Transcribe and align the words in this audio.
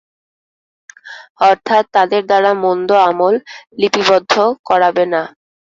অর্থাৎ 1.41 1.83
তাদের 1.95 2.21
দ্বারা 2.29 2.51
মন্দ 2.63 2.89
আমল 3.09 3.33
লিপিবদ্ধ 3.79 4.33
করাবে 4.69 5.03
না। 5.13 5.21